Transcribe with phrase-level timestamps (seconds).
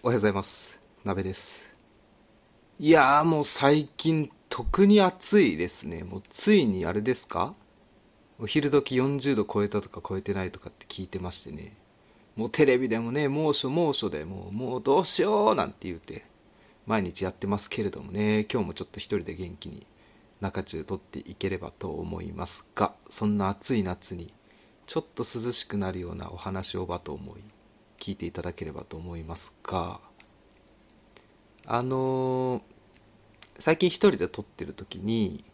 [0.00, 0.78] おはようございます。
[1.02, 1.74] 鍋です。
[2.78, 6.04] いやーもう最近特に暑いですね。
[6.04, 7.52] もうついにあれですか？
[8.38, 11.72] お昼時40度超えたとか超えてないとかって聞いてましてね。
[12.36, 16.24] もうテレビでもね、猛暑猛暑でもう、もうどうしようなんて言うて、
[16.86, 19.84] 毎日やってますけれどもね、今日もちょっと一人で元気に
[20.40, 24.32] 中中取っていければと思いますが、そんな暑い夏に
[24.86, 27.40] ちょっと涼しくなるようなお話をばと思い、
[27.98, 30.00] 聞いていただければと思いますが
[31.66, 32.62] あのー
[33.60, 35.44] 最近一人で撮ってる時に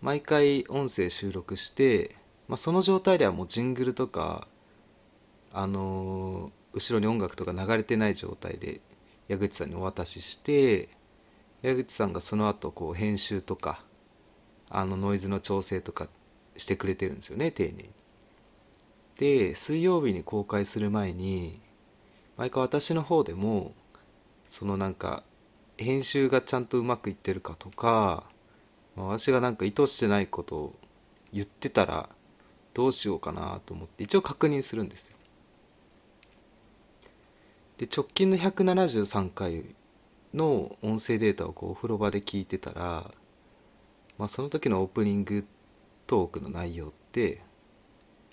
[0.00, 2.16] 毎回音声収録して、
[2.48, 4.48] まあ、その状態ではもうジングルとか
[5.52, 8.80] あのー後ろに音楽とか流れてない状態で
[9.28, 10.88] 矢口さんにお渡しして
[11.62, 13.82] 矢口さんがその後こう編集とか
[14.68, 16.08] あのノイズの調整とか
[16.56, 17.90] してくれてるんですよね丁寧に。
[19.18, 21.60] で水曜日に公開する前に
[22.40, 23.74] 毎回私の方でも
[24.48, 25.24] そのなんか
[25.76, 28.24] 編集がちゃんとうまくいってるかとか、
[28.96, 30.74] まあ私がなんか意図してないことを
[31.34, 32.08] 言ってたら
[32.72, 35.18] どうしようかなと思って一応確認するんですよ。
[37.76, 39.66] で直近の173回
[40.32, 43.10] の音声データをこうお風呂場で聞いてたら、
[44.16, 45.44] まあ、その時のオープニング
[46.06, 47.42] トークの内容って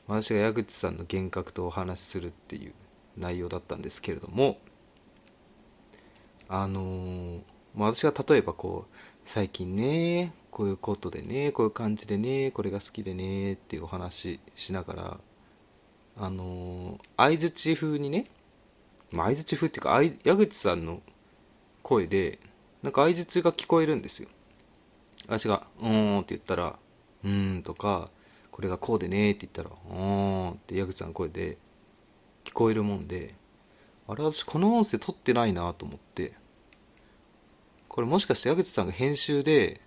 [0.08, 2.74] 私が矢口さんの幻覚とお話しするっていう
[3.18, 4.60] 内容だったんですけれども
[6.48, 7.42] あのー
[7.76, 15.18] まあ私が例えばこう最近ねこういうことでねこういう感じでねこれが好きでねっていうお話しながら
[16.18, 18.26] あのー相づち風にね、
[19.12, 21.02] まあ、相づち風っていうか矢口さんの
[21.84, 22.40] 声で
[22.82, 24.30] なんか相づちが聞こえるんですよ。
[25.28, 26.78] 私が「うーん」って言ったら
[27.24, 28.10] 「うーん」とか
[28.52, 31.58] 「これがこうでね」って言ったら「うーん」って矢口さんの声で
[32.48, 33.36] 聞こえるもんで
[34.08, 36.34] あれ私この音声撮ってないなと思って
[37.90, 39.82] これもしかして矢口さんが編集で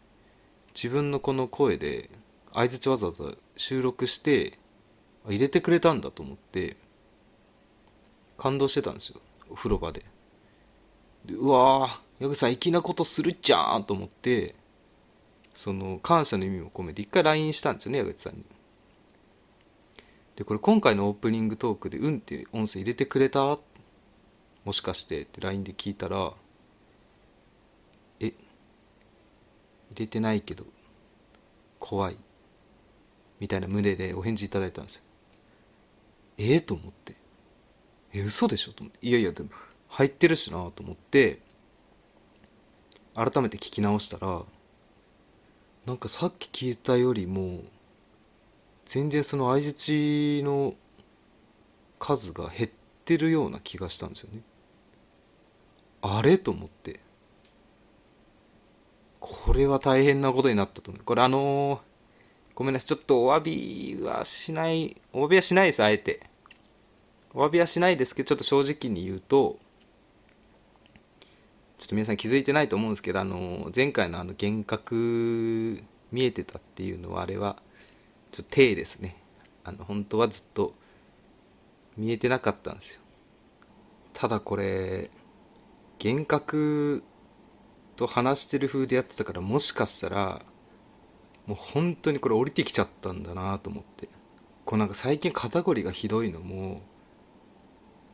[0.75, 2.10] 自分のこの声で
[2.53, 3.25] 相づちわざわざ
[3.56, 4.59] 収録して
[5.26, 6.76] 入れてくれたんだと思って
[8.37, 9.20] 感動してたんですよ
[9.50, 10.04] お風呂場で。
[11.25, 14.54] でうわー矢口さん粋なことするじゃんと思って
[15.54, 18.44] その感謝の意味も込めて一回 LINE したんですよね矢口さんに。
[20.41, 23.59] でこれ今回のオープニングトークで「うん」って音声入れてくれた？
[24.65, 26.33] もしかしてって LINE で聞いたら
[28.21, 28.28] 「え？
[28.28, 28.34] 入
[29.97, 30.65] れてないけど
[31.79, 32.17] 怖い」
[33.39, 35.03] みたいな胸でお返事いただいたんですよ。
[36.39, 37.17] ええと思って。
[38.15, 38.73] え嘘でしょ？
[38.73, 39.06] と思って。
[39.06, 39.50] いやいやでも
[39.89, 41.41] 入ってるしなと思って
[43.15, 44.47] 改めて聞き直したら
[45.84, 47.61] なんかさっき聞いたよりも
[48.91, 50.75] 全然その相づちの
[52.01, 52.71] 数が減っ
[53.05, 54.41] てるような気がしたんですよね。
[56.03, 56.39] あれ？
[56.39, 56.99] と思って。
[59.21, 61.05] これは大変なことになったと思う。
[61.05, 61.81] これあのー
[62.56, 62.89] ごめんなさい。
[62.89, 66.27] ちょっとお詫びはしないお詫びはしないですあえて。
[67.33, 69.61] お詫びはしないですけどちょっと正直に言うと
[71.79, 77.62] ちょっと皆さん気づいてないと思うんですけどあの前回のあの幻覚見えてたっていうのはあれは
[78.31, 79.17] ちょっと手ですね。
[79.65, 80.75] あの本当はずっと
[81.97, 83.01] 見えてなかったんですよ。
[84.13, 85.11] ただこれ
[86.03, 87.03] 幻覚
[87.97, 90.43] と話してる風でやってたからもしかしたら
[91.47, 94.09] もう本当にこれ降りてきちゃったんだなと思って。
[94.65, 96.81] こうなんか最近肩こりがひどいのも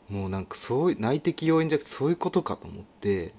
[0.09, 3.34] もうなんかそういう内的要因じゃなくてそういうことかと思って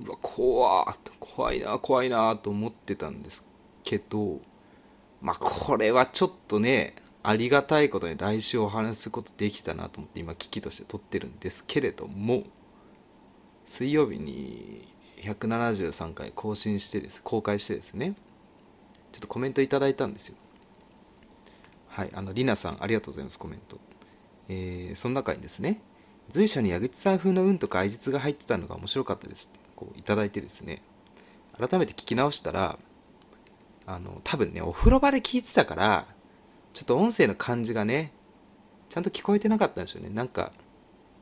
[0.00, 3.44] うわ怖っ怖いな怖いなと思ってたんです
[3.82, 4.40] けど
[5.20, 12.44] まあこれはちょっとねありがたいことに来週お話すことできたなと思って今危機として撮ってるんですけれども
[13.64, 14.86] 水曜日に
[15.22, 18.14] 173回更新してです公開してですね
[19.12, 20.36] ちょっとコメントいただいたんですよ。
[21.88, 23.78] はいあのりなさんありがとうございますコメント。
[24.48, 25.80] えーその中にですね
[26.28, 30.82] 随所に矢口さん風の運とか相槌が入ってたのが面白かったですってこういただいてですね
[31.58, 32.78] 改めて聞き直したら
[33.86, 36.06] あの多分ねお風呂場で聞いてたから
[36.72, 38.12] ちょっと音声の感じがね
[38.88, 40.10] ちゃんと聞こえてなかったんでしょうね。
[40.10, 40.52] なんか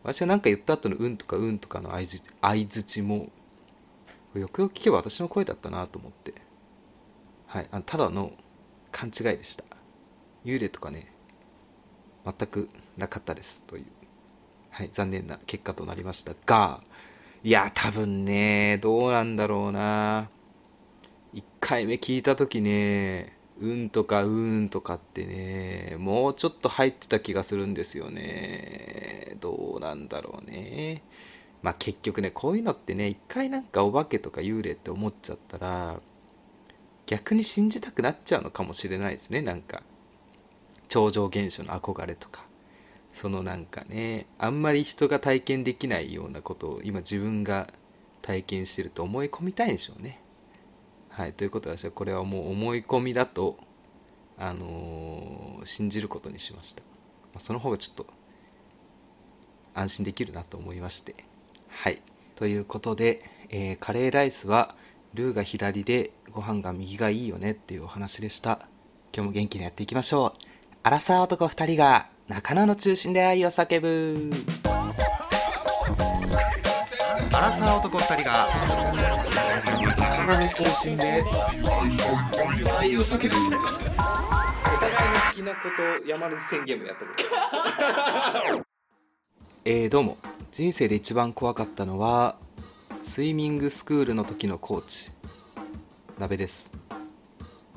[0.03, 3.31] 私が何か言った後の「うん」とか「うん」とかの相づ相づちも
[4.35, 6.35] よくよく聞けば私の声だったなと思って。
[7.47, 8.33] はいあのただの
[8.91, 9.65] 勘違いでした。
[10.45, 11.13] 幽霊とかね
[12.25, 13.87] 全くなかったですという、
[14.71, 16.83] はい、残念な結果となりましたが
[17.43, 20.29] いや多分ねどうなんだろうな。
[21.35, 29.37] 1回目聞いた時ね「うん」とか「うん」とかってねもうちょっと入ってた気がするんですよね。
[29.41, 31.03] どうなんだろうね。
[31.63, 36.01] まあ結局ねこういうのってね一回なんかお化けとか幽霊って思っちゃったら
[37.07, 39.43] 逆に信じたくなっちゃうのかもしれないですね。
[39.43, 39.83] なんか
[40.89, 42.45] 超常現象の憧れとか。
[43.13, 47.73] そのなんかねあんまり人が体験できないようなことを今自分が
[48.23, 50.21] 体験してると思い込みたいんでしょうね。
[51.17, 53.57] はいということで私はこれはもう思い込みだと
[54.37, 56.83] あのー、信じることにしました、
[57.33, 58.07] ま、その方がちょっと
[59.75, 61.15] 安心できるなと思いまして。
[61.69, 62.03] はい
[62.35, 64.75] ということで、えー、カレーライスは
[65.15, 68.69] ルーが左でご飯が右がいいよねっていうお話でした。
[69.15, 70.43] 今日も元気にやっていきましょう。
[70.83, 74.33] アラサー男2人が中野の中心で愛を叫ぶ。
[77.33, 78.49] アラサー男2人が
[80.25, 81.23] 中野の中心で
[82.79, 83.61] 愛を叫ぶお互い。
[83.61, 83.91] の
[85.21, 85.69] 好きなこ
[86.03, 87.05] と山根宣言もやった
[88.55, 88.65] こと
[89.67, 90.17] えー、どうも。
[90.51, 92.37] 人生で一番怖かったのは
[93.03, 95.11] スイミングスクールの時のコーチ。
[96.19, 96.71] 鍋です。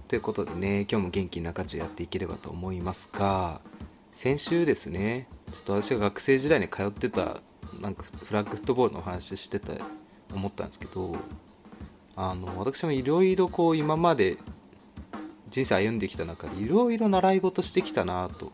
[0.08, 3.60] ということでね今日も元気な感じでやっていければと思いますが
[4.14, 7.42] 先週ですねちょっと私が学生時代に通ってた
[7.82, 9.74] なんかフラッグフットボールの話してた
[10.34, 11.14] 思ったんですけど
[12.20, 14.38] あの私もいろいろこう今まで
[15.50, 18.52] 人生歩んできた中でいろいろ習い事してきたなと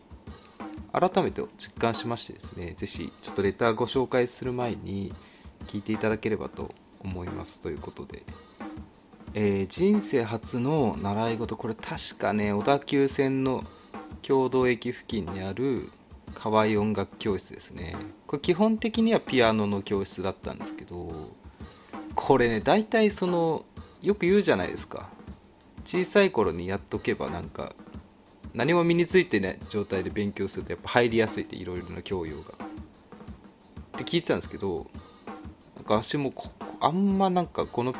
[0.92, 5.12] 改めて実感しましてですね是非ちょっとレターご紹介する前に
[5.66, 7.60] 聞いていただければと思います。
[7.60, 8.22] ということで、
[9.34, 13.64] えー、人生初の習い事これ確かね小田急線の
[14.22, 15.82] 共同駅付近にある
[16.34, 17.96] 河合音楽教室ですね。
[18.26, 21.12] これ基本的にはピアノの教室だったんですけど
[22.14, 23.64] これね大体その
[24.02, 25.08] よく言うじゃないですか。
[25.84, 27.74] 小さい頃にやっとけばなんか
[28.54, 32.42] 何も身についてない状態で勉強するとやっぱ入りやすいっていろいろな教養が。
[32.42, 32.44] っ
[33.98, 34.86] て聞いてたんですけど
[35.76, 36.32] なんか私も
[36.80, 37.94] あんまなんかこの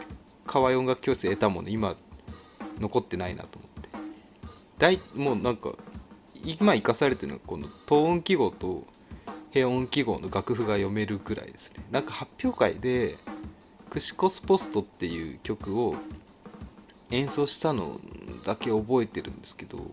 [0.46, 1.94] 河合音楽教室得たもの今
[2.80, 3.88] 残ってないなと思って。
[4.78, 5.72] 大もうなんか
[6.42, 8.86] 今生かされてるのはこの等音記号と
[9.50, 11.84] 平音記号の楽譜が読めるくらいですね。
[11.90, 13.16] なんか発表会で
[13.94, 15.94] 「クシコスポスト」っていう曲を
[17.12, 18.00] 演奏したの
[18.44, 19.88] だけ覚えてるんですけど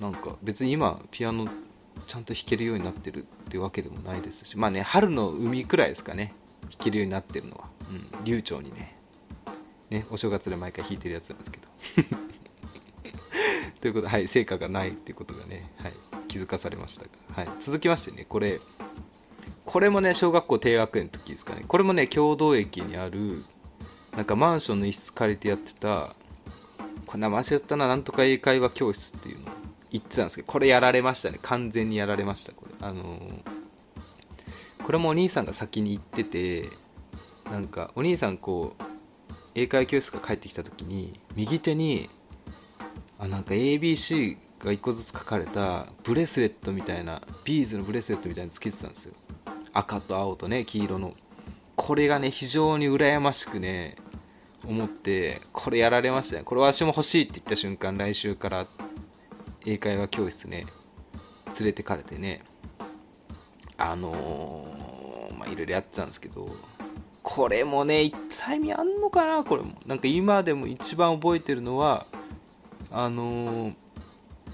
[0.00, 1.46] なんか別に今ピアノ
[2.06, 6.32] ちゃんと弾けるようになってるってわけでもないですしまあね春の海くらいですかね。
[6.62, 7.64] 弾けるようになってるのは、
[8.18, 8.96] うん、流暢にね。
[9.90, 11.68] ねお正月で毎回弾いてるやつなんですけど。
[13.80, 15.92] ということで、はい、成果がないっていうことがね、はい、
[16.28, 18.60] 気づかされましたはい、続きましてねこれ
[19.70, 21.62] これもね小学校低学年の時ですかね。
[21.68, 23.40] これもね共同駅にある
[24.16, 26.08] なんかマンションの一室借りてやってた
[27.06, 29.44] これ名前忘れたななんとか英会話教室っていうの。
[29.92, 31.38] 言ってたんですけどこれやられましたね。
[31.42, 32.74] 完全にやられましたこれ。
[32.80, 36.68] あのー、これもお兄さんが先に行ってて
[37.48, 38.82] なんかお兄さんこう
[39.54, 42.08] 英会話教室が帰ってきた時に右手に
[43.20, 49.14] あなんか ABC が1個ずつ書かれたブレスレットみたいなビーズのブレスレットみたいにつけてたんですよ。
[49.72, 51.14] 赤と青とね黄色の。
[51.76, 53.96] これがね非常に羨ましくね
[54.66, 56.42] 思ってこれやられましたね。
[56.44, 58.66] これ私も欲しいって言った瞬間来週から
[59.64, 60.66] 英会話教室ね
[61.58, 62.42] 連れてかれてね
[63.78, 66.46] あのー、まあいろいろやってたんですけど
[67.22, 69.72] これもね一体意味あんのかなこれも。
[69.86, 72.04] なんか今でも一番覚えてるのは
[72.90, 73.74] あのー、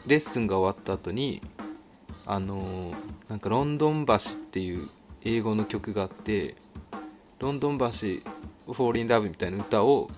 [0.06, 1.42] レッスンが終わった後に
[2.26, 2.94] あのー、
[3.28, 4.18] なんかロンドン橋っ
[4.50, 4.88] ていう
[5.28, 6.54] 英語の曲があって
[7.40, 10.08] ロンドン橋「フォーリンラブ」みたいな歌を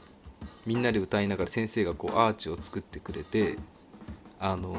[0.67, 3.57] みんなで歌いながら先生がこうアーチを作ってくれて
[4.39, 4.75] あの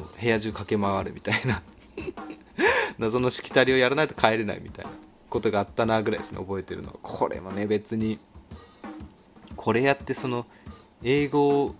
[0.00, 1.62] ー、部屋中駆け回るみたいな
[2.96, 4.90] 謎のしきたりをやらないと帰れないみたいな
[5.28, 6.94] ことがあったなぐらいですね覚えてるのは。
[7.02, 8.18] これもね別に
[9.54, 10.46] これやってその
[11.02, 11.74] 英語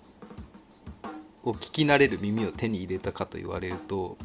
[1.42, 4.18] を聞き慣れる耳を手に入れたかと言われると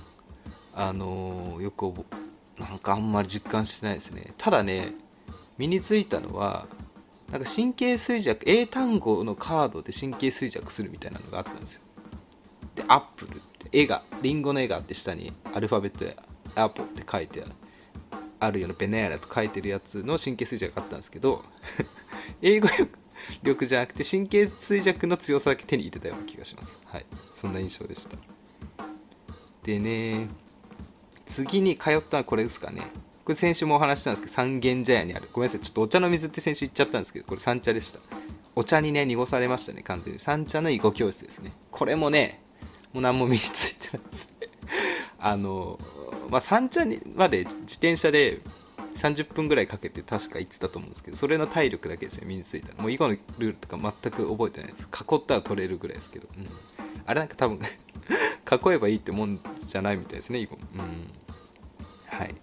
[0.75, 1.93] あのー、よく
[2.59, 4.33] なんかあんまり実感してないですね。
[4.37, 4.93] ただね
[5.57, 6.67] 身についたのは
[7.31, 11.81] なんか神経衰弱英単語のカードで神経衰弱するみたいなのがあったんですよ。
[12.75, 16.15] でアップル絵がリンゴの絵があって下にアルファベットで
[16.55, 17.43] アポって書いて
[18.39, 21.43] あるようなベネーラと書いてるやつの神経衰弱があったんですけど
[22.41, 22.69] 英語
[23.43, 26.81] 力じゃなくて神経衰弱の強さだけ手に入れたような気がします。
[26.85, 27.05] はい。
[27.35, 28.17] そんな印象でした。
[29.63, 30.27] でね
[31.29, 32.81] 次に通ったのはこれですかね。
[33.23, 35.29] これ先週もお話したんですけど三軒茶屋にある。
[35.31, 35.61] ごめんなさい。
[35.61, 37.99] ちょっとお茶の水って先週言っちゃったんですけどこれ三茶でした。
[38.55, 40.19] お茶にね濁されましたね完全に。
[40.19, 41.53] 三茶の囲碁教室ですね。
[41.71, 42.41] これもね
[42.91, 44.29] もう何も身についてないです
[45.19, 45.79] あの
[46.29, 48.41] まあ三茶にまで自転車で
[48.95, 54.87] 30分ぐらいかけて確か行ってたと思うんですけどそれの体力だけですね身についたもう囲碁のルールとか全く覚えてないです。
[54.87, 56.47] 囲ったら取れるぐらいですけど、うん、
[57.05, 60.79] あれなんか多分 囲えばいいってもんじゃないみたいですね囲碁うん。
[62.07, 62.35] はい。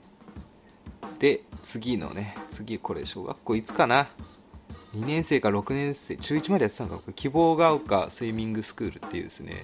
[1.18, 4.08] で次のね次これ小学校いつかな。
[4.94, 6.96] 2年生か6年生中1までやってたのか。
[6.96, 9.54] これ希望が丘スイミングスクールっていうですね。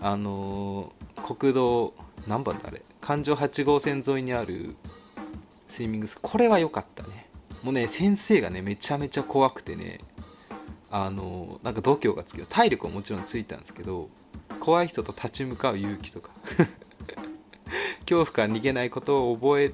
[0.00, 1.94] あのー、国道
[2.26, 2.82] 何番だあれ。
[3.00, 4.76] 環状8号線沿いにある
[5.68, 6.28] スイミングスクール。
[6.30, 7.28] これは良かったね。
[7.62, 10.00] もうね先生がねめちゃめちゃ怖くてね。
[10.96, 14.10] あの、なんか度胸がつく体力はもちろんついたんですけど
[14.60, 16.30] 怖い人と立ち向かう勇気とか。
[18.06, 19.72] 恐怖から逃げないことを覚え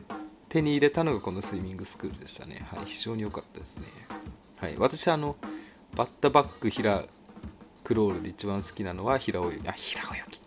[0.48, 3.84] 手に入れたのがこのスイミングスクールでしたね、はい、非常に良かったですね、
[4.56, 5.36] はい、私あの
[5.96, 7.04] バッタバック平
[7.82, 9.68] クロールで一番好きなのは平泳ぎ。
[9.68, 10.40] あ平泳ぎ。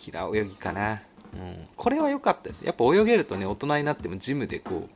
[0.00, 1.02] 平泳ぎかな、
[1.34, 2.64] うん、これは良かったです。
[2.64, 4.88] やっぱ泳げるとね大人になってもジムでこ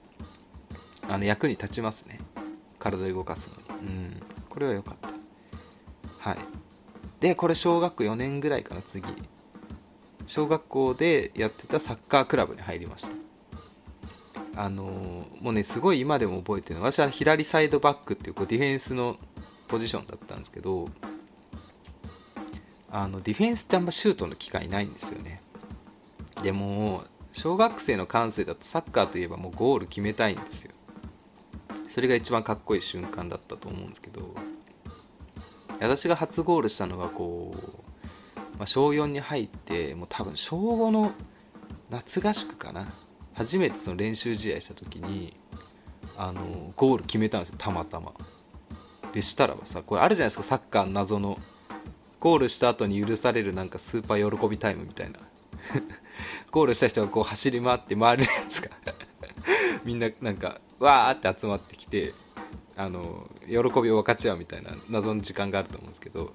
[1.08, 2.20] うあの役に立ちますね。
[2.78, 5.09] 体を動かすのに、うん、これは良かった。
[6.30, 6.38] はい。
[7.21, 9.04] でこれ小学4年ぐらいかな次。
[10.26, 14.62] 小学校でやってたサッカークラブに入りました。
[14.62, 19.16] あのもうねすごい今でも覚えてるのは私は左サイドバックっていうこうディフェンスの
[19.69, 20.88] ポジションだったんですけど
[22.90, 25.40] あのディフェンスってあんまシュートの機会ないんですよね。
[26.42, 27.02] でも
[27.33, 30.73] 小学生の感性だとサッカーといえばもうゴール決めたいんですよ。
[31.90, 34.35] それが一番かっこいい瞬間だったと思うんですけど
[35.80, 41.12] 私が初ゴールしたのがこう、まあ、小4に入ってもう多分小5の
[41.88, 42.87] 夏合宿かな。
[43.35, 45.35] 初めてその練習試合した時に
[46.18, 46.42] あの
[46.76, 48.12] ゴール決めたんですよたまたま。
[49.12, 51.38] でしたらばさこれあるじゃないですかサッカー謎の。
[52.20, 55.18] ゴールした後に許されるなんかスーパー喜びタイムみたいな。
[56.52, 58.70] ゴールした人がこう走り回って回るやつが。
[59.84, 62.12] みんななんかわーって集まってきて
[62.76, 66.32] あの喜びを分かち合うみたいな謎の時間があると思うんですけど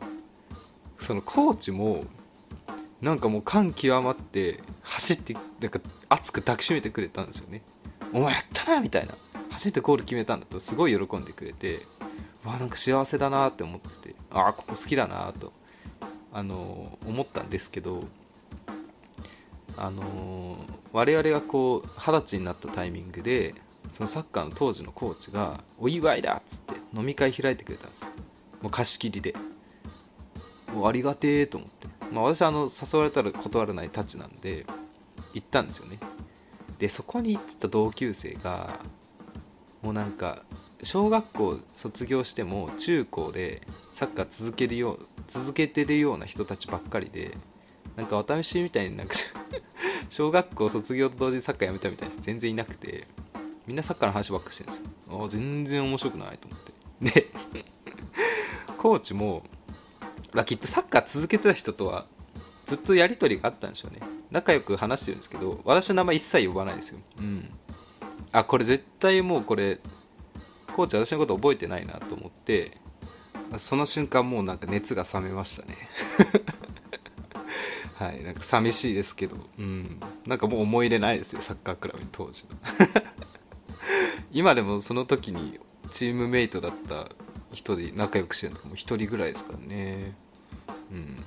[1.00, 2.06] そのコーチも
[3.02, 7.62] なんかもう感極まって走ってなんか熱く抱きしめてくれたんですよね。
[8.14, 9.14] お前やったなみたいな。
[9.56, 11.80] 初めてゴール決めたんだとすごい喜んでくれて
[12.44, 15.54] わなんか幸せだなって思っててああここ好きだなと
[16.34, 18.04] あの思ったんですけど
[19.78, 20.58] あの
[20.96, 23.54] 我々がこう二十歳になったタイミングで
[23.92, 28.08] そのサッカーの当時のコーチが「お祝いだ!」っつって飲み会開いてくれたんですよ。
[28.62, 29.36] もう貸し切りで。
[30.74, 31.88] もうありがてえと思って。
[32.14, 34.66] まあ、私あの誘われたら断らないたちなんで
[35.34, 36.00] 行ったんですよね。
[36.80, 38.80] でそこに行ってた同級生が
[39.82, 40.44] もうなんか
[40.82, 43.62] 小学校卒業しても中高で
[43.94, 47.36] サッカー続けるよう続けてるような人たちばっかりで
[47.96, 49.16] なんか私みたいになんか
[50.10, 53.08] 小学校卒業と同時にサッカーやめたみたいな全然いなくて
[53.66, 55.26] みんなサッカーの話ばっかしてるんですよ。
[55.26, 57.22] あ全然面白くないと思って。
[57.22, 57.28] で
[58.78, 59.44] コーチも
[60.36, 62.06] まあ、きっとサッカー続けてた人とは
[62.66, 64.02] ずっとやり取りがあったんでしょうね。
[64.32, 67.00] 仲良く話してるんですけど私の名前一切呼ばないんですよ。
[67.20, 67.50] うん。
[68.34, 69.80] あこれ絶対もうこれ
[70.74, 72.78] コーチ私のこと覚えてないなと思って
[73.58, 75.76] その瞬間もうなんか熱が冷めましたね。
[77.98, 79.38] はいなんか寂しいですけど。
[79.58, 80.00] うん。
[80.26, 82.58] なんかもう思い入れないですよサッカークラブに当時の。
[84.32, 85.60] 今でもその時に
[85.92, 87.08] チームメイトだった
[87.54, 90.14] 人で仲良くしてるのも1人ぐらいですからね。
[90.92, 91.18] うん。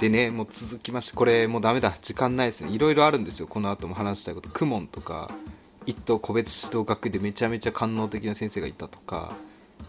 [0.00, 1.96] でねもう続きましてこれもうダメだ。
[2.00, 2.70] 時間ないですね。
[2.70, 3.48] いろいろあるんですよ。
[3.48, 4.48] この後も話したいこと。
[4.50, 5.34] 公文とか
[5.86, 9.34] 一等個別指導学でめちゃめちゃ官能的な先生がいたとか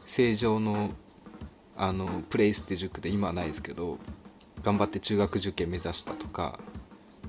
[0.07, 0.89] 正常の
[1.77, 3.97] あのプレイスって塾で今はないですけど
[4.63, 6.59] 頑張って中学受験目指したとか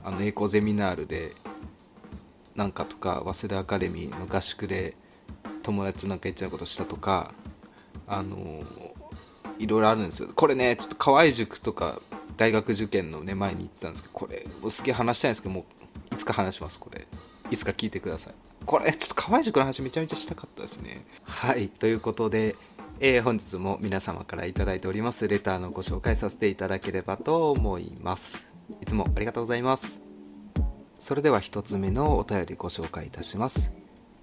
[0.05, 1.33] あの栄光ゼミナールで
[2.55, 4.97] なんかとか早稲田アカデミーの合宿で
[5.63, 7.33] 友達となんか言っちゃうことしたとか
[8.07, 8.61] あの
[9.59, 10.31] いろいろあるんですよ。
[10.35, 11.99] これねちょっと河合塾とか
[12.37, 17.07] 大学受験のね前に言ってたんですけどこれもうすげえ話したいんですけどもういつか話しますこれ。
[17.51, 18.35] いつか聞いてください。
[18.65, 21.05] これちょっと河合塾の話めちゃめちゃしたかったですね。
[21.23, 21.69] はい。
[21.69, 22.57] ということで
[23.05, 30.01] えー、本日も皆様から頂いておりますレターのご紹介させていただければと思いますいつもありがとうございます
[31.01, 33.73] それでは1つ目のお便りご紹介いたします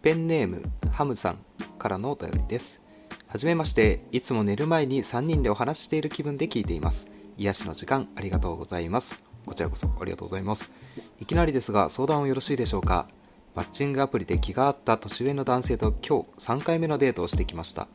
[0.01, 1.39] ペンネームハムさん
[1.77, 2.81] からのお便りです
[3.27, 7.12] はじめまして、いつも寝る前に3人でお話している気分で聞いています。
[7.38, 9.15] 癒しの時間ありがとうございます。
[9.45, 10.71] こちらこそありがとうございます。
[11.19, 13.07] いきなりですが相談をよろしいでしょうか。
[13.53, 17.88] マッチングアプリで気が合った年上の男性と今日3回目のデートをしてきました。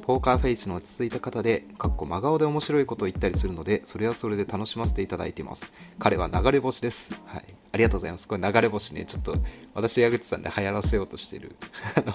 [0.00, 5.72] ポーカーフェイスの落ち着いた方で、かっこ真顔で面白いことを言ったりするので、それはそれで楽しませていただいています。
[5.98, 7.14] 彼は流れ星です。
[7.26, 7.44] はい。
[7.72, 8.26] ありがとうございます。
[8.26, 9.04] これ流れ星ね。
[9.04, 9.34] ちょっと
[9.74, 11.54] 私矢口さんで流行らせようとしてる。
[11.94, 12.14] あの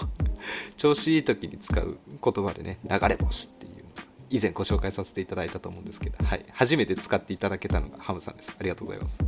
[0.76, 3.72] 調子いい時に使う言葉でね流れ星っていう
[4.30, 8.52] 以前ご紹介させていただいたと思うんですけど、はい、初めて使っていただけたのがハムさんです。
[8.58, 9.18] ありがとうございます。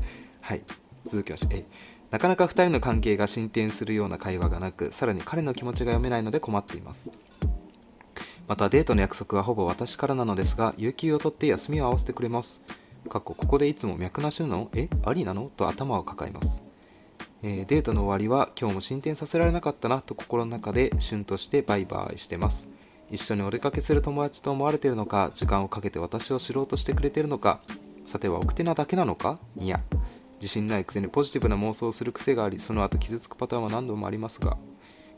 [0.41, 0.63] はい。
[1.07, 1.65] 続きまして
[2.11, 7.11] なかなか2人の関係が進展するような会話がなくさらに彼の気持ちが読めないので困っています。
[8.49, 12.63] またデートの約束はほぼ私からなのですが有給を取って休みを合わせてくれます
[13.09, 14.71] かっこここでいつも脈なしなの？
[14.75, 14.89] え？
[15.05, 15.51] ありなの？
[15.57, 16.63] と頭を抱えます、
[17.43, 22.67] えー、デートの終わりは今日も進展させられなかったなと心の中で旬としてバイバイしてます。
[23.11, 27.61] 一緒にお出かけする友達と思われてるのか時間をかけて私を知ろうとしてくれてるのか？
[28.05, 29.39] さては奥手なだけなのか？
[29.59, 29.81] いや
[30.41, 34.59] 自信ないくせにポジティブな妄想をする癖がありその後傷つくパターンは何度もありますが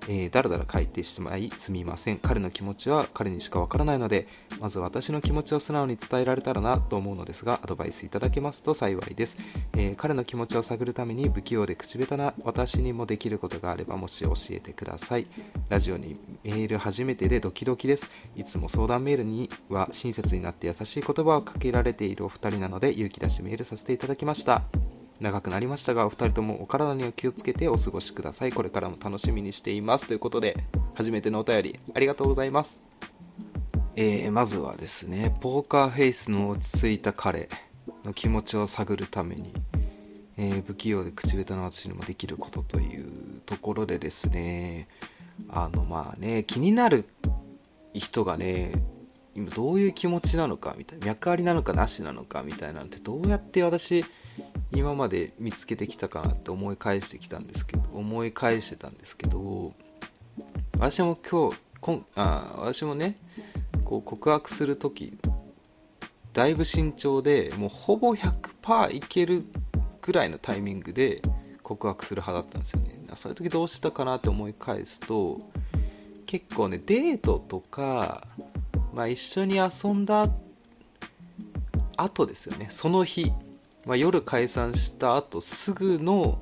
[0.09, 2.19] えー、だらだら書いてしまいすみません。
[2.19, 4.27] 彼の気持ちは彼にしかわからないので
[4.59, 9.37] まず私の気持ちを素直に伝えられたらなと思うのですがアドバイスいただけますと幸いです、
[9.75, 15.27] えー、彼の気持ちを探るために不器用で口下手な私にもできることがあればもし教えてください。
[15.69, 18.09] ラジオにメール初めてでドキドキです。
[18.37, 24.63] いつも相談メールには親切になって優しい言葉をかけられているお二人なので勇気出してメールさせていただきました。
[25.21, 28.53] 長くなりましたがお二人ともお体には気をつけてお過ごしください。
[28.53, 30.07] これからも楽しみにしています。
[30.07, 30.57] ということで
[30.95, 32.83] 初めてのお便りありがとうございます。
[33.97, 37.51] えー、まずはですねポーカーフェイスの落ち着いた彼
[38.05, 39.53] の気持ちを探るために、
[40.39, 44.89] えー、不器用で口下手な私にもできることというところでですね
[45.51, 47.05] あのまあね気になる
[47.93, 48.73] 人がね
[49.35, 54.05] 今どういう気持ちなのかみたいな脈ありなのかなしなのかみたいなのってどうやって私
[54.73, 59.73] 今まで見つけてきたかなって思い返してきたんですけど思い返してたんですけど
[60.79, 63.17] 私も今日こんあ私もね
[63.85, 65.19] こう告白する時
[66.33, 69.45] だいぶ慎重でもうほぼ100%いける
[70.01, 71.23] ぐらいのタイミングで
[71.63, 73.01] 告白する派だったんですよね。
[73.15, 75.41] そういう時どうしたかなって思い返すと
[76.27, 78.27] 結構ねデートとか、
[78.95, 80.29] まあ、一緒に遊んだ
[81.97, 82.69] 後ですよね。
[82.71, 83.33] その日
[83.87, 86.41] まあ、夜解散した後すぐの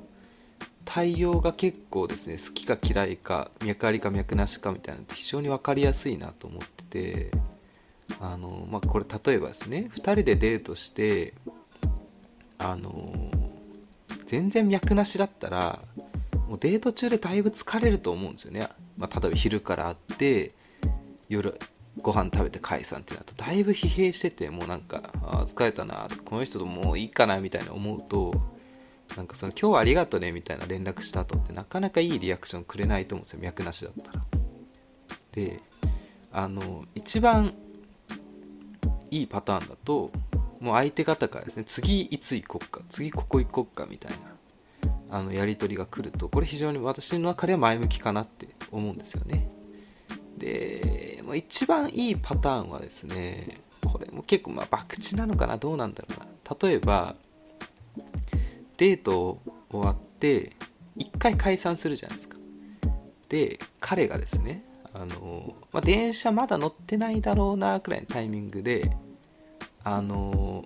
[0.85, 7.31] 対応が結構ですね好きか嫌いか脈ありか脈なしかみたいなのって非常に分かりやすいなと思ってて
[8.19, 11.35] あの、まあ、これ例えばですね2人でデートして
[12.57, 13.13] あの
[14.25, 15.79] 全然脈なしだったら
[16.47, 20.55] もうデート中でだいぶ疲れると思うんですよね、まあ、例えば昼から会って
[21.29, 21.57] 夜
[21.97, 28.33] ご飯食べて解散ってなるとだいぶ疲弊しててもうなんかあ疲れたなこの人ともういいかなみたいな思うと
[29.17, 34.21] なんかその今日はありがとねみたいな連絡した後ってなかなかいいリアクションくれないと思うんですよ脈なしだったら。
[35.31, 35.61] で
[36.31, 37.53] あの一番
[39.11, 40.11] いいパターンだと
[40.59, 44.17] もう相手方からですね次いつ行こっか次ここ行こっかみたいな
[45.09, 49.49] あのやり取りが来るとこれ非常に私の中では前向きかなって思うんですよね。
[50.39, 56.25] で、まあ、一番いいパターンはですねこれも結構まあ博打なのかなどうなんだろうな。
[56.67, 57.15] 例えば
[58.77, 60.53] デート終わって
[60.97, 62.37] 1回解散するじゃないですか。
[63.29, 68.91] で彼がですねあの、まあ、電車まだ乗ってないだろうなくらいのタイミングで
[69.83, 70.65] あの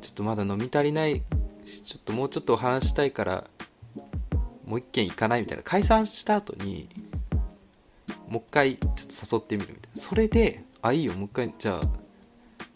[0.00, 1.22] ちょっとまだ飲み足りない
[1.64, 3.44] しちょっともうちょっとお話したいから
[4.64, 6.88] もう一軒行かないみたいな解散した後に
[8.28, 10.00] もう一回ちょっと誘ってみるみたいな。
[10.00, 11.88] それであいいよもう一回じゃあ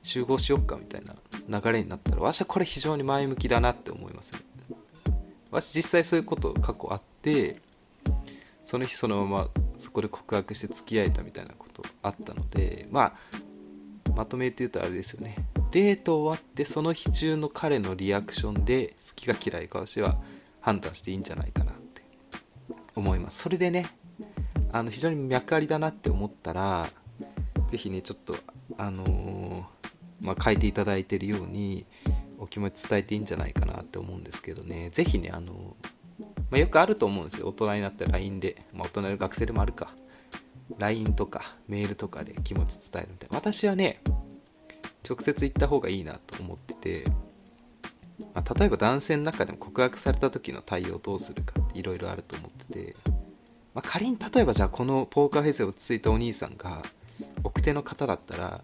[0.02, 4.40] 集合しよっかみたいな流れになったら私はこれ非常に前向きだなって思いますね。
[5.50, 7.60] 私実際そういうこと過去あって
[8.64, 15.36] その日そのままそこで告白して付き合えたみたいなことあったのでまあまとめて言うとあれですよね。
[15.70, 20.16] デート終わってその日中の彼のリアクションで好きか嫌いか私は
[20.60, 22.02] 判断していいんじゃないかなって
[22.94, 23.40] 思います。
[23.40, 23.94] それでね
[24.72, 26.88] あの非常に脈ありだなって思ったら
[27.68, 28.37] 是非ねちょっと
[28.78, 29.62] あのー、
[30.20, 31.85] まあ、書いていただいてるように
[32.38, 34.88] お気持ち伝えていいんじゃないかなって思うんですけどね。
[34.92, 35.76] 是非ねあの
[36.50, 37.48] まあ、よくあると思うんですよ。
[37.48, 39.94] 大人になって LINE で、まあ、大人の学生でもあるか。
[40.78, 43.38] LINE とかメールとかで気持ち伝えるみたいな。
[43.38, 44.00] 私はね
[45.08, 47.04] 直接言った方がいいなと思ってて、
[48.35, 52.96] まあ、例えば男性の中でも告白された時の対応どうするかっていろいろあると思ってて
[53.74, 56.82] まあ、仮に例えばじゃあこのポーカーフェイスで落ち着いたお兄さんが
[57.42, 58.61] 奥手の方だったら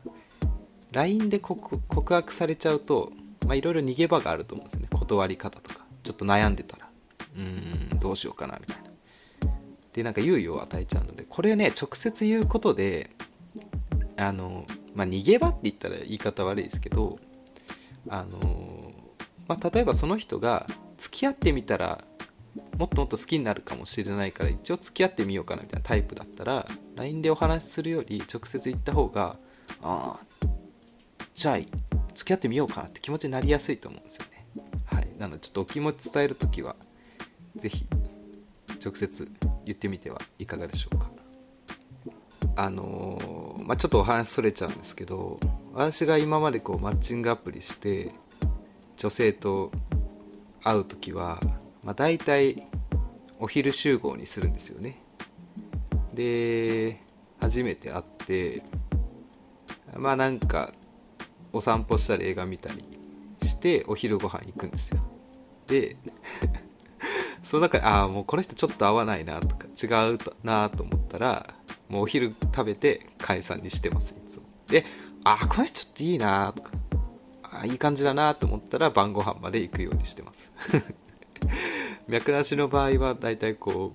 [0.92, 1.80] LINE で告
[2.14, 3.12] 白されちゃうと
[3.54, 4.88] いろいろ逃げ場があると思うんですね。
[4.90, 5.86] 断り方とか。
[6.02, 6.88] ちょっと悩んでたら。
[7.36, 8.90] うーんどうしようかなみたいな。
[9.92, 11.24] でなんか猶予を与えちゃうので。
[11.28, 13.10] これね直接言うことで
[14.16, 17.18] あのまあ逃げ場って言ったら言い方悪いですけど
[18.08, 18.92] あの、
[19.46, 20.66] まあ、例えばその人が
[20.96, 22.04] 付き合ってみたら
[22.76, 29.36] もっともっと好きになるかもしれないから一応付き合ってみようかなみたいなタイプだったら LINE でお話しするより直接言った方が
[29.82, 30.48] ああ
[31.34, 31.58] じゃあ
[32.14, 34.46] 付き合ってみようかなって気持ちになりやすいと思うんですよね。
[34.86, 35.08] はい。
[35.18, 36.74] なのでちょっとお気持ち伝える時は
[37.54, 37.86] 是非
[38.84, 39.30] 直接
[39.64, 41.10] 言ってみてはいかがでしょうか。
[42.56, 45.38] あのー、まあ、ちょっとお話それちゃうんですけど
[45.74, 48.12] 私が今までこうマッチングアプリして
[48.96, 49.70] 女性と
[50.64, 51.40] 会う時は、
[51.88, 52.68] まあ、大体
[53.38, 54.98] お昼集合にするんですよね。
[56.12, 57.00] で
[57.40, 58.62] 初めて会って
[59.96, 60.74] まあなんか
[61.50, 62.84] お散歩したり映画見たり
[63.42, 65.00] してお昼ご飯行くんですよ。
[65.66, 65.96] で
[67.42, 71.54] その中でああもうこの人ちょっと合わないなとか違うなと思ったら
[71.88, 74.42] もうお昼食べて解散にしてますいつも。
[74.66, 74.84] で
[75.24, 76.72] ああこの人ちょっといいなとか
[77.44, 80.52] あいい感じだなと思ったら晩ご飯まで行くようにしてます。
[82.08, 83.92] 脈なしの場合はだいたいこ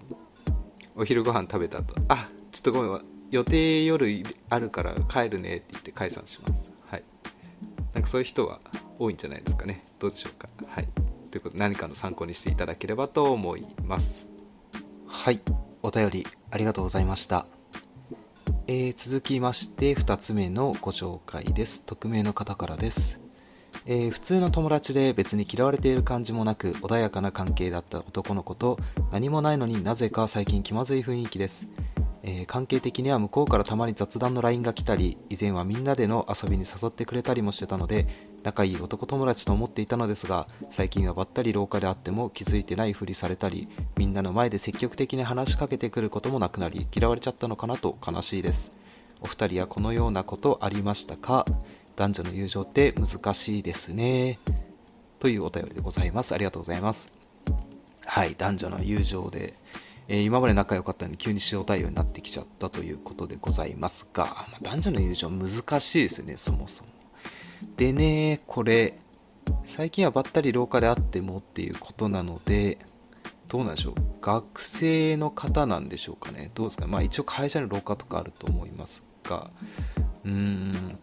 [0.95, 6.69] うお昼ご飯食べた後あちょっとごめん予定夜あるから帰るねって言って解散します。
[6.85, 7.03] はい。
[7.91, 8.59] なんかそういう人は
[8.99, 9.83] 多いんじゃないですかね。
[9.97, 10.47] どうでしょうか。
[10.67, 10.87] はい。
[11.31, 14.29] ということで何かの参考にしていただければと思います。
[15.07, 15.41] はい。
[15.81, 17.47] お便りありがとうございました。
[18.67, 21.83] えー、続きまして2つ目のご紹介です。
[21.83, 23.22] 匿名の方からです。
[23.85, 28.79] えー、普通の友達で別に嫌われている感じもなく穏やかな関係だった男の子と
[29.11, 31.67] 何もないのになぜか最近気まずい雰囲気です、
[32.23, 38.07] えー、関係的には向こうからたまに雑談の LINE が来たり以前はみんなでの遊びに誘ってくれたりもしてたので
[38.43, 43.67] 仲いい男友達と思っていたのですが最近はばったり廊下であっても気づいてないふりされたり
[43.97, 48.73] みんなの前で積極的に話しかけてくることもなくなり嫌われちゃったのかなと悲しいです。
[49.21, 51.45] お二人はこのようなことありましたか？
[51.95, 54.39] 男女の友情って難しいですね。
[55.19, 56.33] というお便りでございます。
[56.33, 57.11] ありがとうございます。
[58.05, 59.53] はい男女の友情で、
[60.07, 66.89] えー、今まで仲良かったのに急に塩対応になってきちゃったということでございますが、まあ、男女の友情難しいですよねそもそも。
[67.77, 68.97] でねこれ
[69.65, 72.77] 最近はばったり廊下で会ってもっていうことなので
[73.47, 73.93] どうなんでしょう。
[74.21, 76.49] 学生の方なんでしょうかね。
[76.55, 76.87] どうですか。
[76.87, 79.51] まあ一応会社の廊下とかあると思いますが
[80.25, 80.99] うーん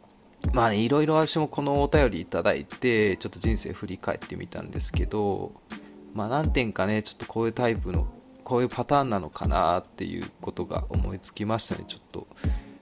[0.53, 5.53] まあね、いろいろ私もこのお便りいただいて、ちょっと人生振り返ってみたんですけど、
[6.15, 8.07] まあ何点かね、ちょっとこういうタイプの、
[8.43, 12.27] こういうパターンなのかなっていうことが思いつきましたので、ちょっと、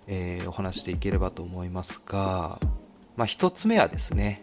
[0.06, 2.58] えー、お話していければと思いますが、
[3.16, 4.42] まあ一つ目はですね、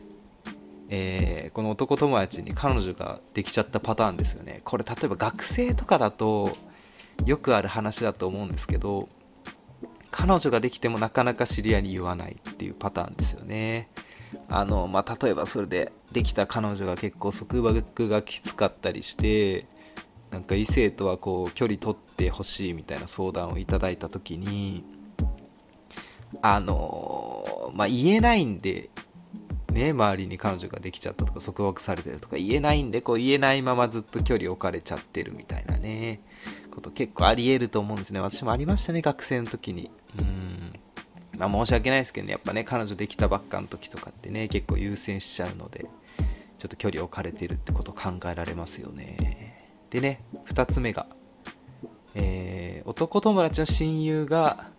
[0.89, 4.61] えー、この男友達に彼女ができちゃったパターンですよね。
[4.63, 6.55] これ例えば学生とかだと
[7.25, 9.09] よくある話だと思うんですけど、
[10.17, 13.89] 彼女ができてもなかなか知り合いに言わないっていうパターンですよね。
[14.47, 19.65] あのまあ、例えばそれでできた彼女が結構束縛がきつかったりして
[20.31, 24.83] なんか異性とはこう距離取ってほしいみたいな相談をいただいた時に
[26.41, 28.89] あのまあ、言えないんで
[29.71, 36.21] ね周りに彼女ができちゃったとか束縛されてるとか言えないんでこう言えないままずっと距離置かれちゃってるみたいなね
[36.75, 38.19] こと結構ありえると思うんですね。
[38.19, 39.89] 私もありましたね学生の時に。
[40.19, 40.73] うん。
[41.37, 42.33] まあ申し訳ないですけどね。
[42.33, 45.87] やっぱね彼女できたばっかの時とかってね結構優先しちゃうので
[46.59, 49.69] ちょっと距離置かれてるってこと考えられますよね。
[49.89, 51.07] でね2つ目が
[52.15, 54.69] えー、男友達の親友が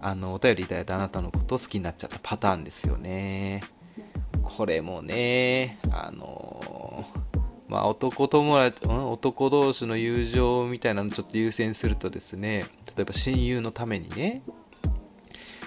[0.00, 3.62] あのお便りいただいたあなたのことを好きになっちゃったパターンですよね。
[4.42, 7.04] これもねあの
[7.70, 14.42] まあ、男友達、男同士の友情みたいなのちょっと優先するとですね、例えば親友のためにね、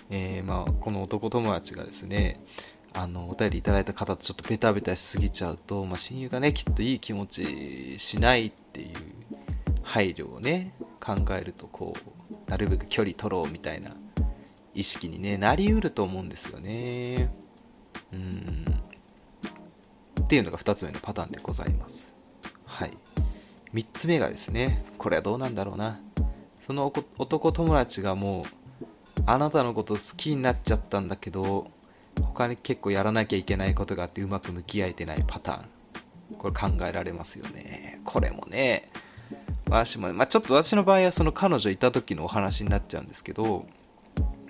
[0.10, 2.42] えー、まあ、この男友達がですね、
[2.94, 8.90] あの、お便りいただいた方とちょっとベタベタしすぎちゃうと、まあ、親友がね、きっといい気持ちしないっていう
[9.82, 13.92] 配慮をね、考えると、こう、なるべく距離取ろうみたいな
[14.76, 17.34] 意識に、ね、なりうると思うんですよね。
[18.12, 18.83] うん。
[20.22, 22.14] っていうのが2つ目のパターンでございます。
[22.66, 22.92] はい。
[23.74, 26.00] 3つ目がですね、これはどうなんだろうな。
[26.62, 28.44] その男友達がもう、
[29.26, 31.68] あなたのこと好きになっちゃったんだけど、
[32.22, 36.38] 他に結構やらなきゃいけないことがあってうまく向き合えてないパターン。
[36.38, 38.00] これ考えられますよね。
[38.06, 38.90] これもね、
[39.70, 43.66] 私も、まあ、ちょっと私の場合はその彼女いた時のお話になっちゃうんですけど、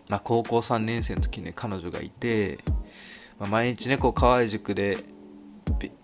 [0.10, 2.60] まあ、高校3年生の時に、ね、彼女がいて、
[3.39, 5.04] まあ、毎日ねこう河合塾で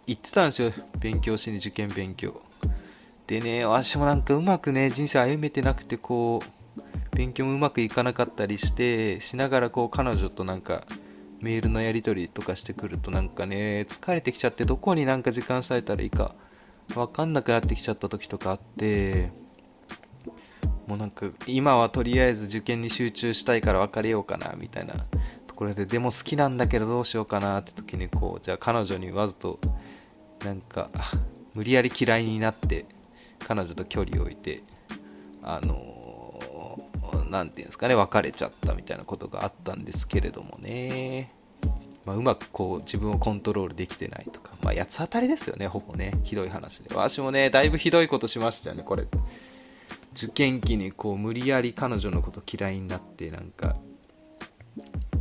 [0.08, 0.72] 行ってたんですよ。
[1.00, 2.42] 勉強しに受験勉強。
[3.28, 10.84] でね私もなんかうまくね人生歩めてなくてこう勉強もうまくいかなかったりしてしながらこう彼女となんか
[11.40, 16.34] メールのやり取りとかしてくるとなんかね疲れてきちゃってどこになんか時間割いたらいいか
[16.96, 19.30] 分かんなくなってきちゃった時とかあって
[20.88, 25.06] もうなんか今はとりあえず受験に集中したいから別れようかなみたいな。
[25.60, 29.60] ころででも好きなんだけどどうしようかなって時にこうじゃあ彼女にわざと
[30.46, 30.90] なんか
[31.54, 32.86] 無理やり嫌いになって
[33.46, 34.64] 彼女と距離を置いて
[35.44, 36.80] あの
[37.30, 41.34] 何て言うんですかね別れちゃったみたいなことがあったんですけれどもね
[42.06, 46.96] まあ、うまくこう自分をコントロールできてないとか、まあ、八つ当たりですよね、ほぼね、ひどい話で。
[46.96, 49.06] 私もね、だいぶひどいことしましたよね、これ。
[50.14, 53.76] 受験期にこう無理やり彼女のこと嫌いになって、なんか、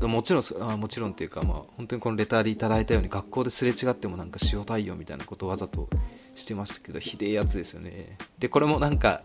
[0.07, 5.89] もちろんあもちろんっていうか、まあ、本当にこのレターでいただいたように学校ですれ違ってもなんか塩対応みたいなことをわざと
[6.35, 8.17] してましたけどひでえやつですよね。
[8.39, 9.23] でこれもなんか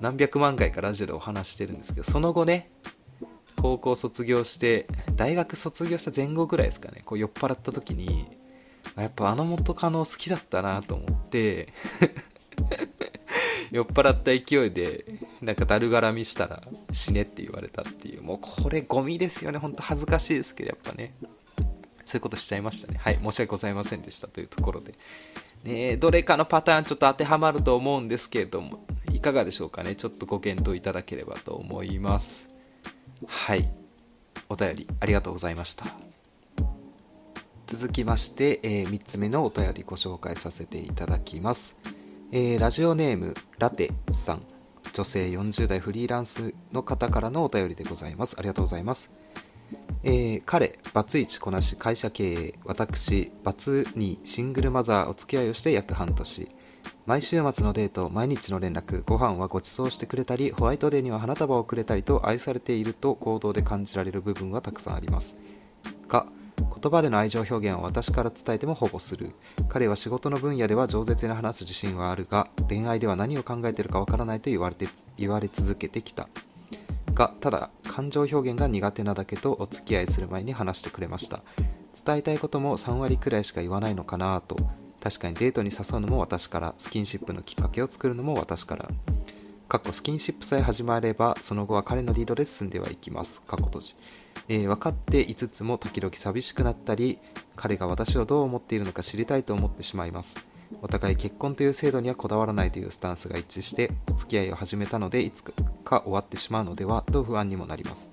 [0.00, 2.70] 何百万回かラジオでお話してるんですけどその後ね
[3.56, 8.26] 高校卒業して大学卒業した前後ぐらいですかねこう酔っ払った時に
[8.96, 11.72] やっぱあの元カノ好きだったなと思って
[13.70, 15.04] 酔っ払った勢いで
[15.40, 18.22] なんかだるがらみしたら死ねって言われたっていう。
[18.22, 19.58] もうこれゴミですよね。
[19.58, 21.14] ほんと恥ずかしいですけどやっぱね。
[22.04, 22.98] そういうことしちゃいましたね。
[23.00, 24.94] はい申し訳ございませんでしたというところで。
[25.64, 29.94] ねどれかのパターンちょっと当てはまると思うんですけれどもいかがでしょうかね。
[29.94, 32.48] ちょっとご検討いただければと思います。
[33.26, 33.70] はい。
[34.48, 35.86] お便りありがとうございました。
[37.66, 41.76] 続きまして、えー、3つ目のお便りご紹介させていただきます、
[42.36, 44.42] えー、ラジオネームラテさん。
[44.92, 48.34] 女性40代フリーランスの方からのお便りでございます。
[48.36, 49.14] ありがとうございます。
[50.02, 56.50] えー、彼、バツイチこなし会社経営、私、バツ2シングルマザーお付き合いをして約半年、
[57.06, 65.36] 毎週末のデート毎日の連絡ご飯はご馳走してくれたりホワイトデーには花束をくれたりと愛されていると行動で感じられる部分はたくさんあります。
[66.08, 66.26] が
[66.58, 69.32] 言葉での愛情表現は私から伝えてもほぼする。
[69.68, 76.28] 彼は仕事の分野では饒舌に話す自信はあるが恋愛では何を考えているかわからないと言われて言われ続けてきた。
[77.14, 81.42] がただ感情表現が苦手なだけとお付き合いする前に話してくれました。
[82.04, 84.56] 伝えたいことも3割くらいしか言わないのかなと。
[85.00, 86.74] 確かにデートに誘うのも私から。
[86.78, 88.88] スキンシップのきっかけを作るのも私から。
[89.68, 93.42] 過去スキンシップさえ始まればその後は彼のリードで進んではいきます。
[93.42, 93.96] 過去閉じ、
[94.48, 97.18] えー、分かっていつつも時々寂しくなったり
[97.56, 100.40] 彼が私をどう思っているのか知りたいと思ってしまいます。
[100.82, 105.44] お互い結婚という制度にはこだわらないというスタンスが一致してお付き合いを始めたのでいつ
[105.84, 108.10] か終わってしまうのではと不安にもなります。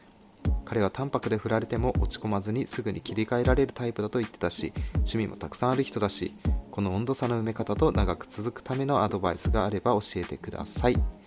[0.66, 6.34] 彼は淡白で振られても落ち込まずにすぐに切り替えられるタイプだと言ってたし趣味もたくさんある人だし
[6.72, 11.21] この温度差の埋め方と長く続くためのアドバイスがあれば教えてください。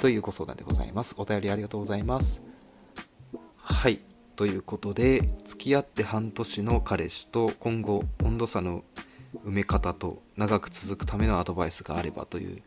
[0.00, 1.14] というご相談でございます。
[1.18, 2.42] お便りありがとうございます。
[3.56, 4.00] はい。
[4.36, 8.84] ということで付き合って半年の彼氏と今後温度差の
[9.46, 12.62] 埋め方と長く続くためのアドバイスがあればという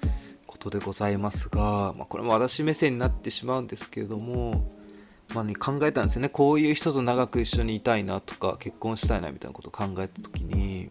[0.48, 4.68] ことでございますが、まあ、これも私目線になってしまうんですけれども、
[5.36, 6.30] まあね、考えたんですよね。
[6.30, 10.90] こういう人と長く一緒にいたいなとか結婚したいなみたいなことを考えた時に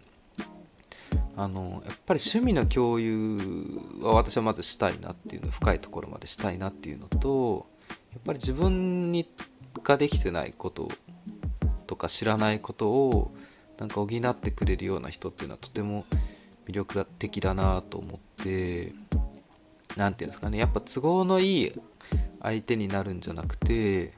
[1.38, 3.38] あのやっぱり趣味の共有
[4.02, 7.68] は私はまずしたいなっていうの深いところまでしたいなっていうのと
[8.10, 9.30] やっぱり自分に
[9.84, 10.88] ができてないこと
[11.86, 13.32] とか知らないことを
[13.78, 16.04] なんか補ってくれるような人っていうのはとても
[16.66, 18.92] 魅力的だなと思って
[19.96, 20.58] 何て言うんですかね。
[20.58, 21.72] やっぱ都合のいい
[22.42, 24.12] 相手になるんじゃなくて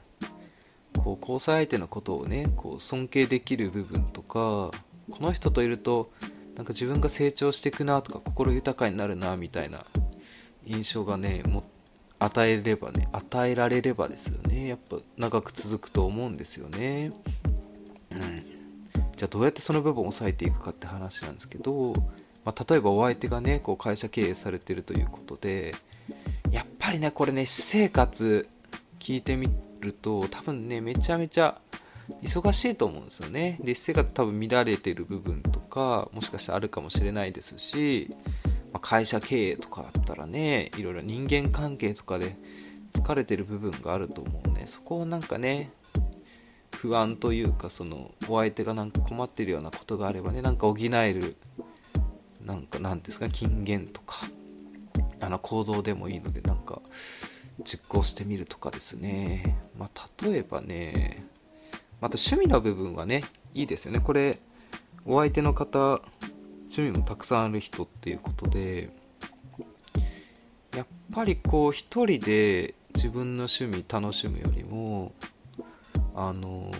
[0.97, 4.71] こう交際相手のことをねこう尊敬できる部分とか
[5.11, 6.11] この人といると
[6.61, 9.83] なんか自分が成長していくなとか心豊かになるなみたいな
[10.63, 11.63] 印象がねも
[12.19, 14.67] 与えればね与えられればですよね。
[14.67, 17.13] やっぱ長く続くと思うんですよね。
[18.11, 18.45] うん。
[19.17, 21.95] じゃあどうやってその部分を抑えていくかって話なんですけど、
[22.45, 25.73] まあ、例えばお相手がねこう会社経営されてるということで
[26.51, 28.47] やっぱりねこれね私生活
[28.99, 31.59] 聞いてみると多分ねめちゃめちゃ
[32.21, 33.57] 忙しいと思うんですよね。
[33.61, 38.15] で私生活多分乱れてる部分とかもしかしたらあるかもしれないですし、
[38.71, 42.37] まあ、会社経営とかだったらねいろいろ人間関係とかで
[42.93, 44.63] 疲れてる部分があると思うね。
[44.65, 45.71] そこをなんかね
[46.75, 51.35] 不安というかそのお相手がなんか困ってるようなことがあればねなんか補える
[52.43, 54.27] なんかなんですか金言とか
[55.19, 56.81] あの行動でもいいのでなんか
[57.63, 59.57] 実行してみるとかですね。
[59.77, 61.23] まあ例えばね
[62.01, 63.99] また趣味の部分はねいいですよね。
[63.99, 64.39] これ
[65.05, 66.01] お相手の方
[66.63, 68.89] 趣味もたくさんある人っていうことで
[70.75, 75.13] やっぱりこう一人で自分の趣味楽しむよりも
[76.15, 76.71] あの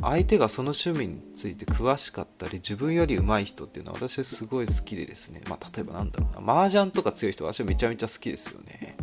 [0.00, 6.52] 相手がその趣味について詳しかったり自分より上手い人っていうのは私はすごい好きでですね、まあ、例えばなんだろうな。
[6.52, 8.96] 麻雀とか強い人は私はめちゃめちゃ好きですよね。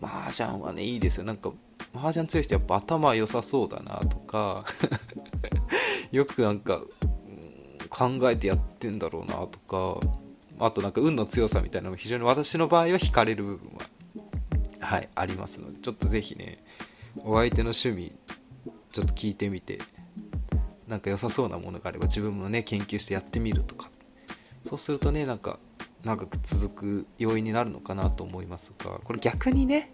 [0.00, 1.24] 麻雀はねいいですよ。
[1.24, 1.52] なんか
[1.94, 4.64] 麻雀強い人やっぱ頭良さそうだなとか
[6.12, 6.82] よくなんか
[7.88, 10.00] 考えてやってんだろうなとか
[10.58, 13.72] あとなんか運の強さみたいなのも非常に私の場合は惹かれる部分
[14.80, 16.62] ははいありますのでちょっとぜひね
[17.24, 18.12] お相手の趣味
[18.90, 19.78] ちょっと聞いてみて
[20.86, 23.90] なんか良さそうなものがあれば自分もね研究してやってみるとか。
[24.68, 25.58] そうするとねなんか
[26.04, 29.90] 長く続く要因になるのかなと思いますがこれ逆にね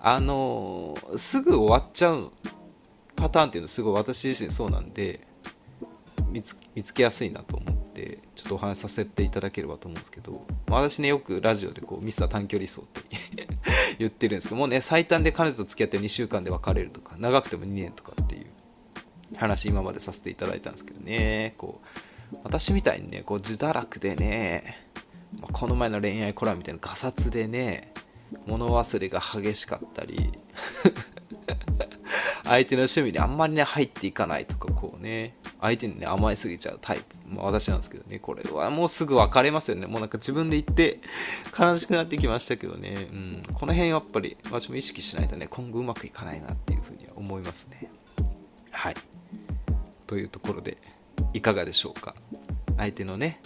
[0.00, 2.30] あの、すぐ終わっちゃう
[3.16, 5.26] パターンっていうのすごい私自身そうなんで
[6.30, 6.42] 見
[6.82, 13.02] つけやすいなと思ってちょっとお話しさせていただければと思うんですけど、私ねよくラジオでこうミスター短距離走って
[13.98, 18.46] 言ってるんですけどもうね最短で彼女と付き合って2週間で別れるとか長くても2年とかっていう
[19.36, 21.80] 話今までさせていただいたんですけどねこ
[22.32, 24.88] う私みたいにねこう自堕落でね、
[25.38, 27.93] まあ、この前の恋愛コラムみたいなガサツでね
[28.46, 30.32] 物忘れが激しかったり
[32.44, 39.86] 相手の趣味にあんまりね入っていかないとかこうね相手にね甘えすぎちゃうタイプ、まあ、私なんですけどねこれはもうすぐ別れますよね。
[39.86, 41.00] もうなんか自分で言って
[41.58, 47.90] 悲しくなってきましたけどね、うん、この辺やっぱり私も意識しないとね今後うまくいかないなっていうふうには思いますね。
[48.70, 48.94] はい。
[50.06, 50.76] というところで
[51.32, 52.14] いかがでしょうか。
[52.76, 53.40] 相手のね、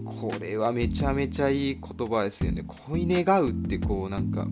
[0.05, 2.65] これはめちゃめちゃいい言葉ですよね。
[2.67, 4.49] 恋願うってこうなんか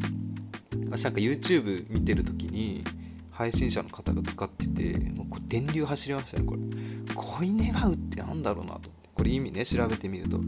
[0.89, 2.85] 私なんか YouTube 見てる時に
[3.31, 6.61] 配信者の方が使っててもうこれ電流走りましたねこれ。
[7.15, 8.91] 恋願うってなんだろうなと。
[9.15, 10.41] これ意味ね調べてみると。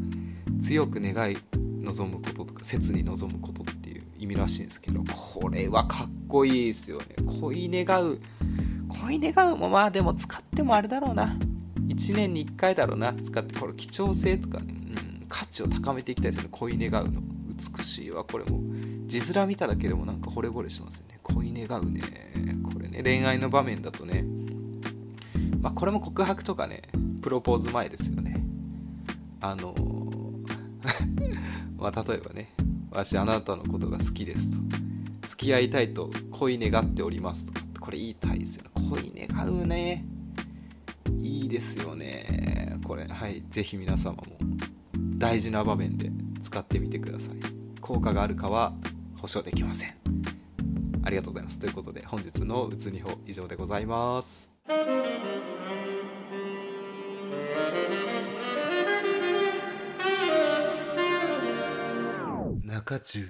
[0.63, 1.37] 強く願い
[1.83, 7.07] 望むこととか切に望むことっていう意味らしいんですけどこれはかっこいいですよね。
[7.41, 8.21] 恋願う
[8.89, 11.37] 恋願うもまあでも使ってもあれだろうな。
[11.89, 16.49] 1年に1回だろうな使ってこれ貴重性とかね、うん、価値を高めていきたいですよね。
[16.53, 17.21] 恋願うの。
[17.59, 18.61] 美しいわこれも。
[19.07, 21.19] 字面見ただけでもなんか惚れ惚れしますよね。
[21.23, 22.03] 恋願うね。
[22.73, 24.25] これね恋愛の場面だとね。
[25.61, 26.83] まあこれも告白とかね
[27.21, 28.45] プロポーズ前ですよね。
[29.41, 29.75] あの
[31.77, 32.55] まあ例えばね
[32.91, 34.59] 私あなたのことが好きですと。
[35.27, 38.71] 付き合いたいと恋願っておりますとかこれ言いたいですよね。
[38.91, 40.05] 恋願うね。
[41.49, 42.79] ですよね。
[42.85, 44.39] これはい是非皆様も
[45.17, 46.11] 大事な場面で
[46.41, 47.35] 使ってみてください。
[47.81, 48.73] 効果があるかは
[49.17, 49.95] 保証できません。
[51.03, 51.59] ありがとうございます。
[51.59, 54.49] ということで本日のうつにほ以上でございます。
[62.65, 63.29] 中中。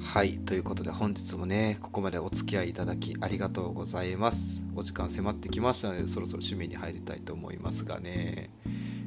[0.00, 8.50] はいということで本日もねここまでお付き合いいただきありがとうございますお時間迫ってきましたのでそろそろ趣味に入りたいと思いますがね。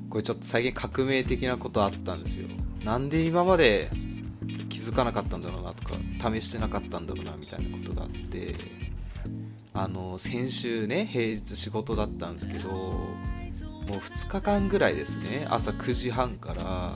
[0.09, 2.47] これちょっと最近革命的なことあったんですよ。
[2.83, 3.89] なんで今まで
[4.69, 5.95] 気づかなかったんだろうなとか
[6.31, 8.55] 試してなかったんだろうなみたいなことがあって
[9.73, 12.75] あの先週ね平日仕事だったんですけども
[13.89, 16.91] う2日間ぐらいですね朝9時半から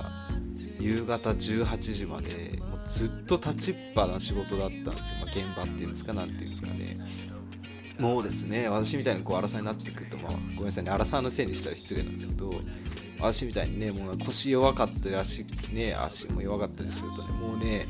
[0.80, 6.96] 夕方18時までもうずっと立ちっぱな仕事だったんですよ、まあ、現場っていうんですか何ていうんですかね。
[8.02, 12.52] もうですね私みたいにこう荒さになってくると、まあ、ごめんなさいね荒さのせいにしたら失礼なんですけど
[13.20, 17.86] 私みたいにねもう腰弱かったり足,、ね、足も弱かったりするとねもうね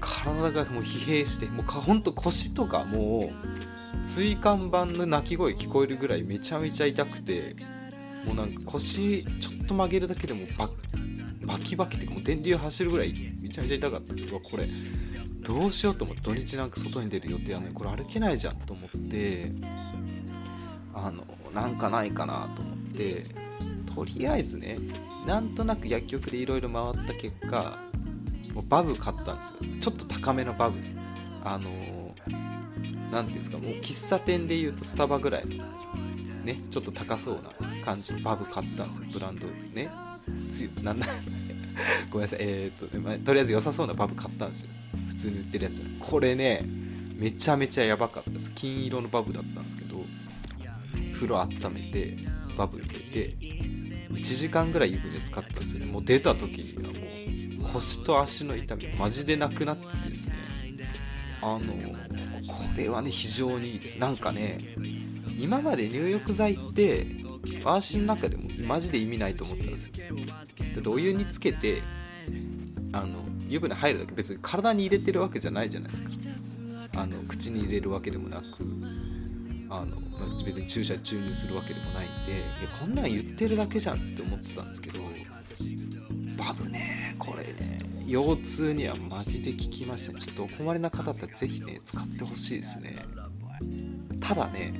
[0.00, 7.56] 体がもう疲弊してもうかほんと腰とかもう椎間板の鳴き声聞こえるぐらいめちゃめちゃ痛くて
[8.26, 10.68] もうなんか腰ちょっと曲げるだけでもバ
[11.46, 14.64] バキバキっていうかもう電流走るぐらいめちゃめちゃ痛かったんですけどこれ
[15.42, 19.52] どうしようと思って土日なんか外に出る予定はねこれ歩けないじゃんと思って
[20.94, 21.24] あの
[21.54, 23.24] なんかないかなと思って
[23.94, 24.78] とりあえずね
[25.26, 27.78] なんとなく薬局でいろいろ回った結果
[28.54, 29.56] もうバブ買ったんですよ。
[29.80, 30.78] ちょっと高めのバブ。
[30.78, 30.94] ね
[31.44, 32.14] あの
[33.10, 35.64] 何ていうんですかもう喫茶店でいうとスタバぐらいの
[36.44, 37.52] ねちょっと高そうな
[37.84, 39.06] 感じのバブ買ったんですよ。
[39.12, 39.90] ブランドね。
[40.48, 41.06] つゆなんだ。
[42.10, 42.38] ごめんなさい。
[42.42, 44.70] えー、っと、ねまあ、とりあえず良さそうなバブ買ったんですよ。
[45.08, 45.82] 普通に売ってるやつ。
[46.00, 46.64] これね
[47.16, 48.50] めちゃめちゃやばかったです。
[48.54, 50.04] 金色のバブだったんですけど
[51.14, 52.18] 風呂温めて
[52.56, 53.36] バブ入れて
[54.12, 55.86] 1時間ぐらい湯船使ったんですよね。
[55.86, 56.90] もう出た時には
[57.60, 60.36] もう腰と足の痛みマジでなくなってですね。
[61.40, 63.98] あのこれはね非常にいいです。
[63.98, 64.58] なんかね
[65.38, 67.06] 今まで入浴剤って
[67.64, 70.16] 私の中でもマジで意味ないと思ったんですよ。
[70.74, 71.82] だってお湯につけて
[72.92, 76.08] あの湯船入るだけ別に体に入れてるわけじゃないじゃないです
[76.92, 77.00] か。
[77.02, 78.44] あの口に入れるわけでもなく
[79.70, 79.96] あの
[80.44, 82.44] 別に注射注入するわけでもないんでいや
[82.78, 85.00] こんなん言ってるだけじゃんって思ってたんですけど
[86.36, 90.20] バブねこれね腰痛にはマジで効きましたね。
[90.20, 92.96] ちょっとお困りな方だってぜひね使ってほしいですね。
[94.20, 94.74] ただね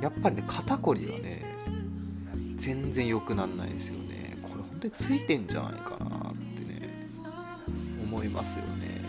[0.00, 1.44] やっぱりね肩こりがね
[2.56, 4.38] 全然良くなんないですよね。
[4.42, 6.21] これ本当についてんじゃないかな。
[8.22, 9.02] 思いますよね。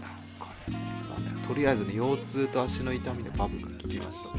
[0.00, 0.78] なんかね,、
[1.10, 4.32] まあね、とりあえずね腰痛と足の痛みでバブが効きまし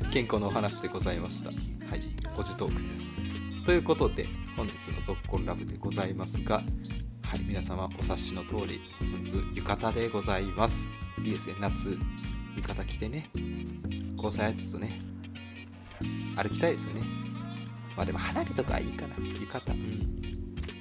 [0.00, 0.08] た。
[0.10, 1.50] 健康のお話でございました。
[1.50, 2.00] はい
[2.38, 3.66] おじトークです。
[3.66, 6.62] ということで本日の「ぞっこんラブ」でございますが
[7.22, 8.80] はい皆様お察しの通り
[9.10, 10.88] 本日浴衣でございます。
[11.22, 11.98] いいですね夏
[12.56, 13.28] 浴衣着てね
[14.16, 14.98] 交際相手とね
[16.36, 17.00] 歩きたいですよね。
[17.96, 19.74] まあでも花火とかはいいかな浴衣。
[19.74, 20.25] うん。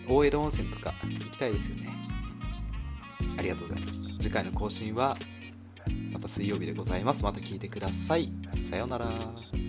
[0.07, 1.85] 大江戸温泉とか行きたいですよね。
[3.37, 4.23] ありがとうございました。
[4.23, 5.17] 次回の更新は
[6.11, 7.23] また水曜日でございます。
[7.23, 8.31] また聞いてください。
[8.69, 9.64] さようなら。